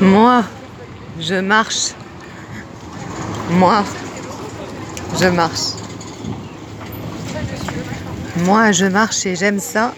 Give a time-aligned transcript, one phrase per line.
[0.00, 0.44] Moi,
[1.18, 1.92] je marche.
[3.50, 3.84] Moi,
[5.20, 5.74] je marche.
[8.38, 9.94] Moi, je marche et j'aime ça.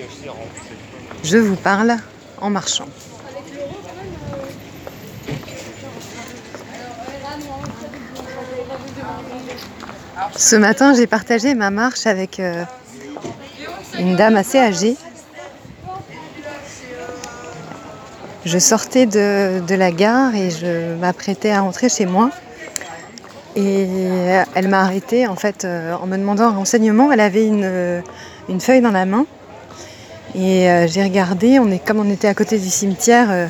[1.24, 1.96] Je vous parle
[2.40, 2.88] en marchant.
[10.36, 12.64] Ce matin, j'ai partagé ma marche avec euh,
[13.98, 14.96] une dame assez âgée.
[18.46, 22.30] Je sortais de, de la gare et je m'apprêtais à rentrer chez moi.
[23.56, 23.88] Et
[24.54, 27.10] elle m'a arrêtée en fait euh, en me demandant un renseignement.
[27.10, 28.01] Elle avait une, euh,
[28.48, 29.27] une feuille dans la main.
[30.37, 33.48] Et euh, j'ai regardé, on est, comme on était à côté du cimetière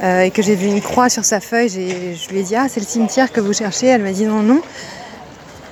[0.00, 2.78] et que j'ai vu une croix sur sa feuille, je lui ai dit Ah, c'est
[2.78, 4.60] le cimetière que vous cherchez Elle m'a dit Non, non.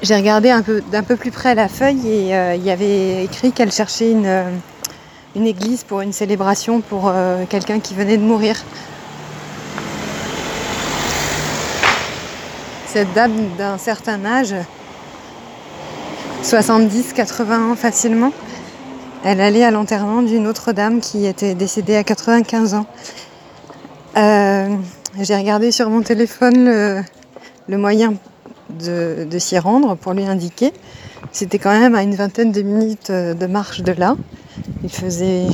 [0.02, 3.52] J'ai regardé un peu, d'un peu plus près la feuille et il y avait écrit
[3.52, 4.26] qu'elle cherchait une,
[5.36, 8.56] une église pour une célébration pour euh, quelqu'un qui venait de mourir.
[12.86, 14.54] Cette dame d'un certain âge,
[16.42, 18.32] 70-80 ans facilement,
[19.24, 22.86] elle allait à l'enterrement d'une autre dame qui était décédée à 95 ans.
[24.16, 24.74] Euh,
[25.20, 27.02] J'ai regardé sur mon téléphone le,
[27.68, 28.14] le moyen
[28.70, 30.72] de, s'y rendre pour lui indiquer.
[31.32, 34.16] C'était quand même à une vingtaine de minutes euh, de marche de là.
[34.82, 35.46] Il faisait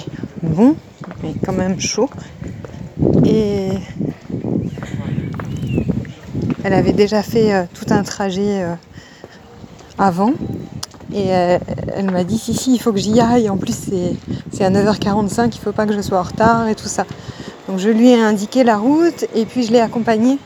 [0.42, 0.76] bon,
[1.22, 2.10] mais quand même chaud.
[3.24, 3.70] Et
[6.64, 8.74] elle avait déjà fait euh, tout un trajet euh,
[9.98, 10.32] avant.
[11.14, 13.50] Et elle m'a dit si si il faut que j'y aille.
[13.50, 13.74] En plus
[14.50, 17.04] c'est à 9h45, il faut pas que je sois en retard et tout ça.
[17.68, 20.38] Donc je lui ai indiqué la route et puis je l'ai accompagnée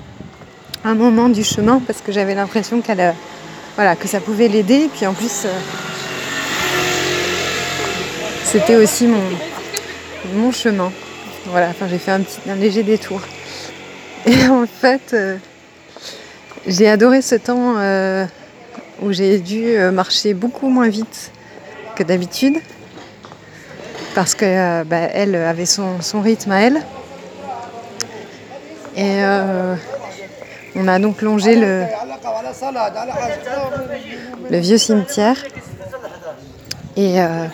[0.86, 3.12] un moment du chemin parce que j'avais l'impression qu'elle euh,
[3.74, 4.88] voilà que ça pouvait l'aider.
[4.94, 5.48] Puis en plus euh,
[8.44, 9.22] c'était aussi mon
[10.34, 10.92] mon chemin.
[11.46, 13.20] Voilà, enfin j'ai fait un petit un léger détour.
[14.26, 15.36] Et en fait euh,
[16.68, 17.74] j'ai adoré ce temps
[19.02, 21.30] où j'ai dû marcher beaucoup moins vite
[21.96, 22.58] que d'habitude
[24.14, 26.82] parce que bah, elle avait son, son rythme à elle.
[28.96, 29.22] Et
[30.76, 31.84] on a donc longé le,
[34.58, 35.36] vieux cimetière
[36.96, 37.46] et, euh,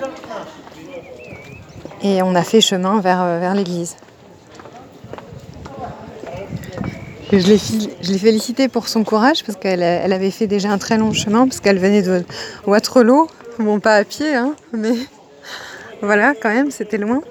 [2.02, 3.96] et on a fait chemin vers, euh, l'église.
[7.32, 11.14] Je l'ai félicitée pour son courage parce qu'elle elle avait fait déjà un très long
[11.14, 12.24] chemin parce qu'elle venait de
[12.66, 13.26] Waterloo,
[13.58, 14.92] bon pas à pied, hein, mais
[16.02, 17.22] voilà quand même c'était loin.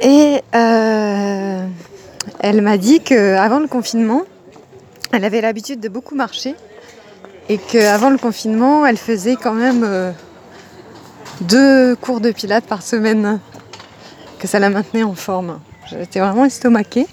[0.00, 1.66] Et euh,
[2.38, 4.22] elle m'a dit qu'avant le confinement,
[5.14, 6.54] elle avait l'habitude de beaucoup marcher
[7.48, 10.10] et qu'avant le confinement, elle faisait quand même euh,
[11.42, 13.38] deux cours de pilates par semaine,
[14.38, 15.60] que ça la maintenait en forme.
[15.88, 17.06] J'étais vraiment estomaquée.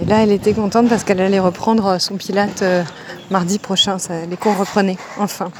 [0.00, 2.84] Et là, elle était contente parce qu'elle allait reprendre son pilate euh,
[3.30, 3.96] mardi prochain.
[4.28, 5.50] Les cours reprenaient, enfin.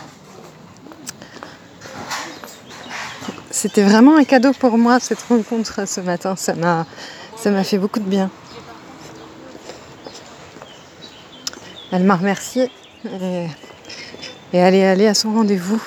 [3.50, 6.36] C'était vraiment un cadeau pour moi, cette rencontre ce matin.
[6.36, 6.86] Ça m'a,
[7.36, 8.30] ça m'a fait beaucoup de bien.
[11.92, 12.70] Elle m'a remerciée
[13.04, 13.46] et,
[14.52, 15.82] et elle est allée à son rendez-vous.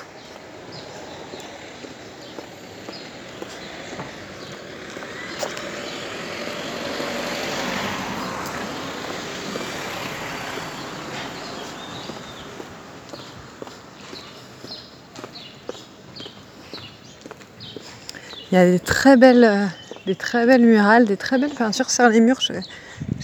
[18.51, 19.65] Il y a des très belles, euh,
[20.05, 22.39] des très belles murales, des très belles peintures sur les murs.
[22.39, 22.59] Je ne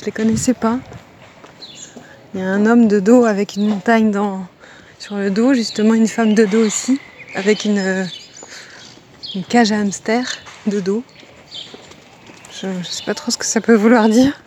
[0.06, 0.80] les connaissais pas.
[2.34, 4.46] Il y a un homme de dos avec une montagne dans,
[5.00, 7.00] sur le dos, justement une femme de dos aussi,
[7.34, 8.06] avec une, euh,
[9.34, 10.24] une cage à hamster
[10.68, 11.04] de dos.
[12.62, 14.40] Je ne sais pas trop ce que ça peut vouloir dire.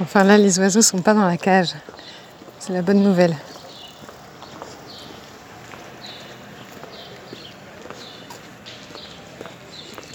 [0.00, 1.74] Enfin là, les oiseaux sont pas dans la cage.
[2.58, 3.36] C'est la bonne nouvelle.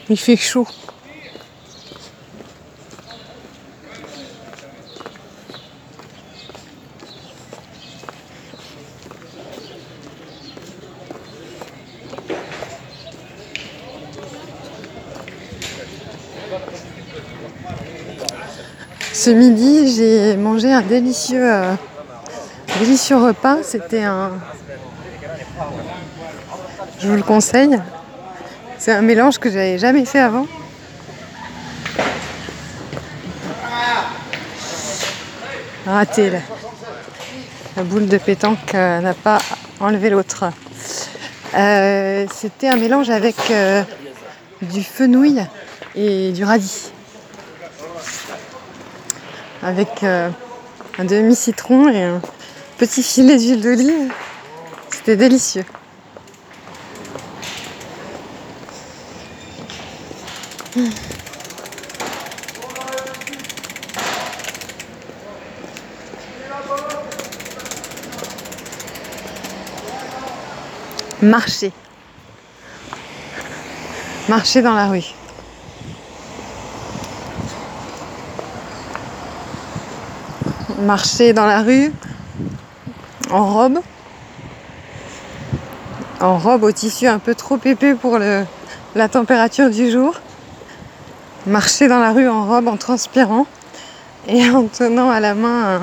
[0.10, 0.66] Il fait chaud.
[19.14, 21.74] Ce midi, j'ai mangé un délicieux, euh,
[22.80, 23.58] délicieux repas.
[23.62, 24.32] C'était un.
[27.00, 27.78] Je vous le conseille.
[28.80, 30.46] C'est un mélange que j'avais jamais fait avant.
[35.86, 36.40] Raté là.
[37.78, 39.40] La boule de pétanque euh, n'a pas
[39.80, 40.46] enlevé l'autre.
[41.56, 43.84] Euh, C'était un mélange avec euh,
[44.62, 45.42] du fenouil
[45.96, 46.92] et du radis.
[49.64, 52.22] Avec un demi-citron et un
[52.78, 54.12] petit filet d'huile d'olive.
[54.92, 55.66] C'était délicieux.
[71.22, 71.72] Marcher.
[74.30, 75.02] Marcher dans la rue.
[80.80, 81.92] Marcher dans la rue
[83.32, 83.80] en robe.
[86.20, 88.46] En robe au tissu un peu trop épais pour le,
[88.94, 90.14] la température du jour.
[91.48, 93.46] Marcher dans la rue en robe en transpirant
[94.28, 95.80] et en tenant à la main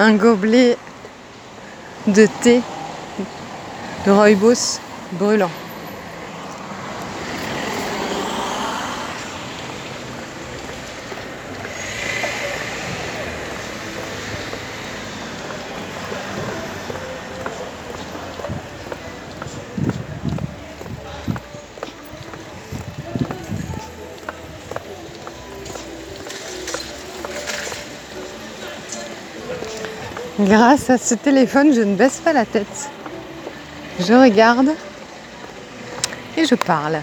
[0.00, 0.76] un, gobelet
[2.08, 2.60] de thé
[4.04, 4.80] de rooibos
[5.12, 5.50] brûlant.
[30.40, 32.90] Grâce à ce téléphone, je ne baisse pas la tête.
[34.00, 34.70] Je regarde
[36.38, 37.00] et je parle.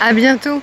[0.00, 0.60] À bientôt